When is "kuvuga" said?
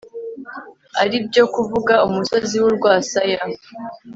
1.53-1.93